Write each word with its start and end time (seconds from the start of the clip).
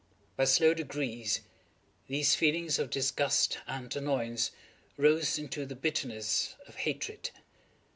By 0.35 0.45
slow 0.45 0.73
degrees, 0.73 1.41
these 2.07 2.33
feelings 2.33 2.79
of 2.79 2.89
disgust 2.89 3.59
and 3.67 3.95
annoyance 3.95 4.49
rose 4.97 5.37
into 5.37 5.63
the 5.63 5.75
bitterness 5.75 6.55
of 6.67 6.75
hatred. 6.77 7.29